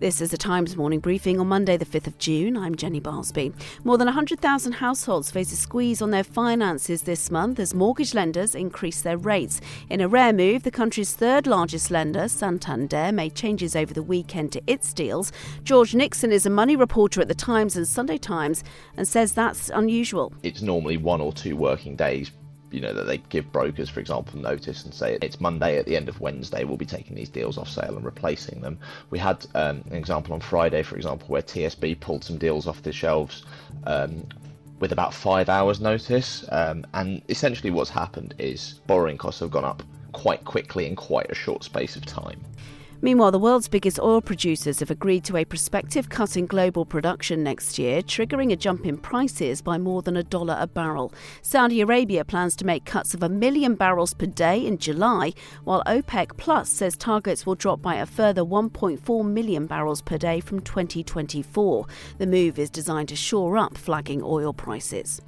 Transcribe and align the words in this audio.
This 0.00 0.20
is 0.20 0.32
a 0.32 0.36
Times 0.36 0.76
morning 0.76 0.98
briefing 0.98 1.38
on 1.38 1.46
Monday, 1.46 1.76
the 1.76 1.84
5th 1.84 2.08
of 2.08 2.18
June. 2.18 2.56
I'm 2.56 2.74
Jenny 2.74 3.00
Barsby. 3.00 3.54
More 3.84 3.96
than 3.96 4.06
100,000 4.06 4.72
households 4.72 5.30
face 5.30 5.52
a 5.52 5.56
squeeze 5.56 6.02
on 6.02 6.10
their 6.10 6.24
finances 6.24 7.02
this 7.02 7.30
month 7.30 7.60
as 7.60 7.74
mortgage 7.74 8.12
lenders 8.12 8.56
increase 8.56 9.02
their 9.02 9.16
rates. 9.16 9.60
In 9.88 10.00
a 10.00 10.08
rare 10.08 10.32
move, 10.32 10.64
the 10.64 10.72
country's 10.72 11.14
third 11.14 11.46
largest 11.46 11.92
lender, 11.92 12.26
Santander, 12.26 13.12
made 13.12 13.36
changes 13.36 13.76
over 13.76 13.94
the 13.94 14.02
weekend 14.02 14.50
to 14.52 14.62
its 14.66 14.92
deals. 14.92 15.30
George 15.62 15.94
Nixon 15.94 16.32
is 16.32 16.44
a 16.44 16.50
money 16.50 16.74
reporter 16.74 17.20
at 17.20 17.28
the 17.28 17.34
Times 17.34 17.76
and 17.76 17.86
Sunday 17.86 18.18
Times 18.18 18.64
and 18.96 19.06
says 19.06 19.32
that's 19.32 19.70
unusual. 19.70 20.32
It's 20.42 20.60
normally 20.60 20.96
one 20.96 21.20
or 21.20 21.32
two 21.32 21.56
working 21.56 21.94
days 21.94 22.32
you 22.74 22.80
know 22.80 22.92
that 22.92 23.04
they 23.04 23.18
give 23.18 23.52
brokers, 23.52 23.88
for 23.88 24.00
example, 24.00 24.38
notice 24.40 24.84
and 24.84 24.92
say 24.92 25.16
it's 25.22 25.40
Monday 25.40 25.78
at 25.78 25.86
the 25.86 25.96
end 25.96 26.08
of 26.08 26.20
Wednesday. 26.20 26.64
We'll 26.64 26.76
be 26.76 26.84
taking 26.84 27.14
these 27.14 27.28
deals 27.28 27.56
off 27.56 27.68
sale 27.68 27.96
and 27.96 28.04
replacing 28.04 28.60
them. 28.60 28.78
We 29.10 29.18
had 29.18 29.46
um, 29.54 29.84
an 29.90 29.94
example 29.94 30.34
on 30.34 30.40
Friday, 30.40 30.82
for 30.82 30.96
example, 30.96 31.28
where 31.28 31.42
TSB 31.42 32.00
pulled 32.00 32.24
some 32.24 32.36
deals 32.36 32.66
off 32.66 32.82
the 32.82 32.92
shelves 32.92 33.44
um, 33.86 34.26
with 34.80 34.90
about 34.90 35.14
five 35.14 35.48
hours' 35.48 35.80
notice. 35.80 36.44
Um, 36.50 36.84
and 36.94 37.22
essentially, 37.28 37.70
what's 37.70 37.90
happened 37.90 38.34
is 38.38 38.80
borrowing 38.88 39.18
costs 39.18 39.40
have 39.40 39.52
gone 39.52 39.64
up 39.64 39.84
quite 40.10 40.44
quickly 40.44 40.86
in 40.86 40.96
quite 40.96 41.30
a 41.30 41.34
short 41.34 41.62
space 41.62 41.94
of 41.94 42.04
time. 42.04 42.40
Meanwhile, 43.02 43.32
the 43.32 43.38
world's 43.38 43.68
biggest 43.68 43.98
oil 43.98 44.20
producers 44.20 44.80
have 44.80 44.90
agreed 44.90 45.24
to 45.24 45.36
a 45.36 45.44
prospective 45.44 46.08
cut 46.08 46.36
in 46.36 46.46
global 46.46 46.84
production 46.84 47.42
next 47.42 47.78
year, 47.78 48.02
triggering 48.02 48.52
a 48.52 48.56
jump 48.56 48.86
in 48.86 48.96
prices 48.96 49.60
by 49.60 49.78
more 49.78 50.02
than 50.02 50.16
a 50.16 50.22
dollar 50.22 50.56
a 50.58 50.66
barrel. 50.66 51.12
Saudi 51.42 51.80
Arabia 51.80 52.24
plans 52.24 52.56
to 52.56 52.66
make 52.66 52.84
cuts 52.84 53.14
of 53.14 53.22
a 53.22 53.28
million 53.28 53.74
barrels 53.74 54.14
per 54.14 54.26
day 54.26 54.64
in 54.64 54.78
July, 54.78 55.32
while 55.64 55.82
OPEC 55.86 56.36
Plus 56.36 56.70
says 56.70 56.96
targets 56.96 57.44
will 57.44 57.54
drop 57.54 57.82
by 57.82 57.96
a 57.96 58.06
further 58.06 58.42
1.4 58.42 59.26
million 59.26 59.66
barrels 59.66 60.00
per 60.00 60.16
day 60.16 60.40
from 60.40 60.60
2024. 60.60 61.86
The 62.18 62.26
move 62.26 62.58
is 62.58 62.70
designed 62.70 63.08
to 63.10 63.16
shore 63.16 63.58
up 63.58 63.76
flagging 63.76 64.22
oil 64.22 64.52
prices. 64.52 65.20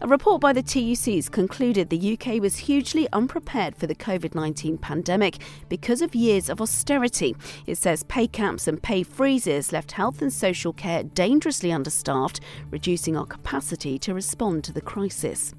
A 0.00 0.06
report 0.06 0.40
by 0.40 0.52
the 0.52 0.62
TUCs 0.62 1.30
concluded 1.30 1.88
the 1.88 2.18
UK 2.18 2.40
was 2.40 2.56
hugely 2.56 3.08
unprepared 3.12 3.76
for 3.76 3.86
the 3.86 3.94
COVID 3.94 4.34
19 4.34 4.78
pandemic 4.78 5.38
because 5.68 6.02
of 6.02 6.14
years 6.14 6.48
of 6.48 6.60
austerity. 6.60 7.36
It 7.66 7.76
says 7.76 8.02
pay 8.02 8.26
caps 8.26 8.66
and 8.66 8.82
pay 8.82 9.02
freezes 9.02 9.72
left 9.72 9.92
health 9.92 10.22
and 10.22 10.32
social 10.32 10.72
care 10.72 11.02
dangerously 11.02 11.72
understaffed, 11.72 12.40
reducing 12.70 13.16
our 13.16 13.26
capacity 13.26 13.98
to 14.00 14.14
respond 14.14 14.64
to 14.64 14.72
the 14.72 14.80
crisis. 14.80 15.54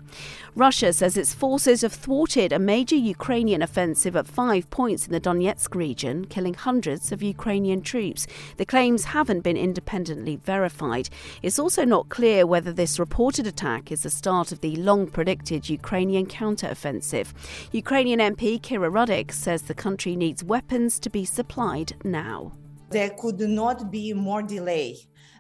Russia 0.55 0.93
says 0.93 1.17
its 1.17 1.33
forces 1.33 1.81
have 1.81 1.93
thwarted 1.93 2.51
a 2.51 2.59
major 2.59 2.95
Ukrainian 2.95 3.61
offensive 3.61 4.15
at 4.15 4.27
five 4.27 4.69
points 4.69 5.07
in 5.07 5.13
the 5.13 5.19
Donetsk 5.19 5.73
region, 5.73 6.25
killing 6.25 6.53
hundreds 6.53 7.11
of 7.11 7.23
Ukrainian 7.23 7.81
troops. 7.81 8.27
The 8.57 8.65
claims 8.65 9.05
haven't 9.05 9.41
been 9.41 9.57
independently 9.57 10.35
verified. 10.35 11.09
It's 11.41 11.57
also 11.59 11.85
not 11.85 12.09
clear 12.09 12.45
whether 12.45 12.71
this 12.71 12.99
reported 12.99 13.47
attack 13.47 13.91
is 13.94 14.03
the 14.03 14.09
start 14.09 14.52
of 14.52 14.59
the 14.59 14.75
long 14.75 15.08
predicted 15.08 15.69
Ukrainian 15.69 16.25
counteroffensive. 16.25 17.27
Ukrainian 17.72 18.19
MP 18.19 18.59
Kira 18.59 18.89
Rudik 18.91 19.31
says 19.31 19.61
the 19.61 19.81
country 19.85 20.16
needs 20.16 20.44
weapons 20.44 21.00
to 21.00 21.09
be 21.09 21.23
supplied 21.23 21.94
now. 22.03 22.51
There 22.90 23.12
could 23.22 23.40
not 23.40 23.91
be 23.91 24.13
more 24.13 24.44
delay 24.44 24.90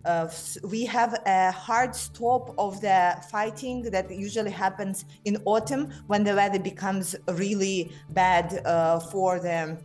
uh, 0.05 0.27
we 0.63 0.85
have 0.85 1.17
a 1.25 1.51
hard 1.51 1.95
stop 1.95 2.53
of 2.57 2.81
the 2.81 3.15
fighting 3.31 3.83
that 3.83 4.11
usually 4.11 4.51
happens 4.51 5.05
in 5.25 5.37
autumn 5.45 5.91
when 6.07 6.23
the 6.23 6.35
weather 6.35 6.59
becomes 6.59 7.15
really 7.33 7.91
bad 8.09 8.61
uh, 8.65 8.99
for 8.99 9.39
the 9.39 9.77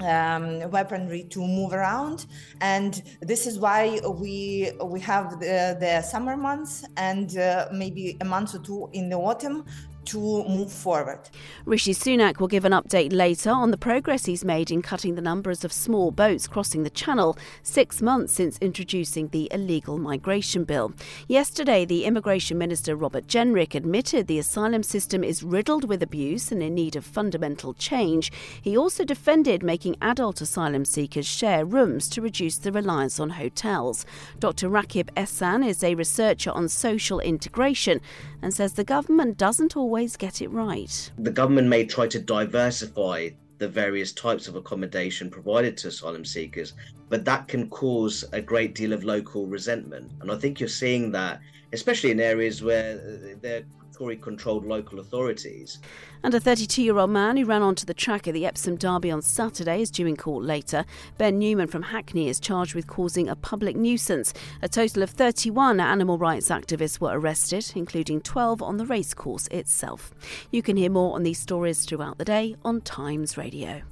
um, 0.00 0.70
weaponry 0.70 1.24
to 1.24 1.40
move 1.40 1.72
around, 1.72 2.26
and 2.60 3.02
this 3.20 3.46
is 3.46 3.58
why 3.58 4.00
we 4.20 4.72
we 4.84 5.00
have 5.00 5.40
the, 5.40 5.76
the 5.80 6.02
summer 6.02 6.36
months 6.36 6.84
and 6.96 7.36
uh, 7.36 7.68
maybe 7.72 8.16
a 8.20 8.24
month 8.24 8.54
or 8.54 8.58
two 8.58 8.88
in 8.92 9.08
the 9.08 9.16
autumn 9.16 9.64
to 10.08 10.44
move 10.44 10.72
forward. 10.72 11.20
Rishi 11.64 11.92
Sunak 11.92 12.40
will 12.40 12.48
give 12.48 12.64
an 12.64 12.72
update 12.72 13.12
later 13.12 13.50
on 13.50 13.70
the 13.70 13.76
progress 13.76 14.24
he's 14.24 14.44
made 14.44 14.70
in 14.70 14.82
cutting 14.82 15.14
the 15.14 15.22
numbers 15.22 15.64
of 15.64 15.72
small 15.72 16.10
boats 16.10 16.46
crossing 16.46 16.82
the 16.82 16.90
Channel, 16.90 17.36
six 17.62 18.00
months 18.00 18.32
since 18.32 18.58
introducing 18.60 19.28
the 19.28 19.48
illegal 19.52 19.98
migration 19.98 20.64
bill. 20.64 20.92
Yesterday, 21.26 21.84
the 21.84 22.04
Immigration 22.04 22.56
Minister 22.56 22.96
Robert 22.96 23.26
Jenrick 23.26 23.74
admitted 23.74 24.26
the 24.26 24.38
asylum 24.38 24.82
system 24.82 25.22
is 25.22 25.42
riddled 25.42 25.88
with 25.88 26.02
abuse 26.02 26.50
and 26.50 26.62
in 26.62 26.74
need 26.74 26.96
of 26.96 27.04
fundamental 27.04 27.74
change. 27.74 28.32
He 28.62 28.76
also 28.76 29.04
defended 29.04 29.62
making 29.62 29.96
adult 30.00 30.40
asylum 30.40 30.84
seekers 30.84 31.26
share 31.26 31.64
rooms 31.64 32.08
to 32.10 32.22
reduce 32.22 32.58
the 32.58 32.72
reliance 32.72 33.20
on 33.20 33.30
hotels. 33.30 34.06
Dr. 34.38 34.70
Rakib 34.70 35.12
Ehsan 35.14 35.66
is 35.66 35.84
a 35.84 35.94
researcher 35.94 36.50
on 36.50 36.68
social 36.68 37.20
integration 37.20 38.00
and 38.40 38.54
says 38.54 38.72
the 38.72 38.84
government 38.84 39.36
doesn't 39.36 39.76
always 39.76 39.97
get 40.06 40.42
it 40.42 40.48
right. 40.48 41.10
The 41.18 41.30
government 41.30 41.68
may 41.68 41.84
try 41.84 42.06
to 42.08 42.18
diversify 42.18 43.30
the 43.58 43.68
various 43.68 44.12
types 44.12 44.46
of 44.48 44.54
accommodation 44.54 45.30
provided 45.30 45.76
to 45.78 45.88
asylum 45.88 46.24
seekers, 46.24 46.74
but 47.08 47.24
that 47.24 47.48
can 47.48 47.68
cause 47.68 48.24
a 48.32 48.40
great 48.40 48.74
deal 48.74 48.92
of 48.92 49.04
local 49.04 49.46
resentment. 49.46 50.12
And 50.20 50.30
I 50.30 50.36
think 50.36 50.60
you're 50.60 50.68
seeing 50.68 51.10
that, 51.12 51.40
especially 51.72 52.10
in 52.10 52.20
areas 52.20 52.62
where 52.62 52.98
uh, 52.98 53.36
they're 53.40 53.64
Tory 53.98 54.16
controlled 54.16 54.64
local 54.64 55.00
authorities. 55.00 55.80
And 56.22 56.32
a 56.32 56.38
32 56.38 56.82
year 56.82 56.98
old 56.98 57.10
man 57.10 57.36
who 57.36 57.44
ran 57.44 57.62
onto 57.62 57.84
the 57.84 57.94
track 57.94 58.28
at 58.28 58.34
the 58.34 58.46
Epsom 58.46 58.76
Derby 58.76 59.10
on 59.10 59.22
Saturday 59.22 59.82
is 59.82 59.90
due 59.90 60.06
in 60.06 60.16
court 60.16 60.44
later. 60.44 60.84
Ben 61.16 61.40
Newman 61.40 61.66
from 61.66 61.82
Hackney 61.82 62.28
is 62.28 62.38
charged 62.38 62.76
with 62.76 62.86
causing 62.86 63.28
a 63.28 63.34
public 63.34 63.74
nuisance. 63.74 64.32
A 64.62 64.68
total 64.68 65.02
of 65.02 65.10
31 65.10 65.80
animal 65.80 66.16
rights 66.16 66.48
activists 66.48 67.00
were 67.00 67.18
arrested, 67.18 67.72
including 67.74 68.20
12 68.20 68.62
on 68.62 68.76
the 68.76 68.86
racecourse 68.86 69.48
itself. 69.48 70.14
You 70.52 70.62
can 70.62 70.76
hear 70.76 70.90
more 70.90 71.16
on 71.16 71.24
these 71.24 71.40
stories 71.40 71.84
throughout 71.84 72.18
the 72.18 72.24
day 72.24 72.54
on 72.64 72.82
Times 72.82 73.36
Radio. 73.36 73.82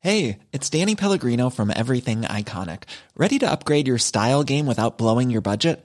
Hey, 0.00 0.38
it's 0.52 0.70
Danny 0.70 0.94
Pellegrino 0.94 1.50
from 1.50 1.70
Everything 1.74 2.22
Iconic. 2.22 2.84
Ready 3.14 3.38
to 3.40 3.50
upgrade 3.50 3.88
your 3.88 3.98
style 3.98 4.42
game 4.42 4.64
without 4.64 4.96
blowing 4.96 5.28
your 5.28 5.42
budget? 5.42 5.84